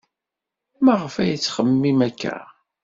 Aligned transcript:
Maɣef 0.83 1.13
ay 1.21 1.31
tettxemmim 1.37 1.99
akka? 2.07 2.35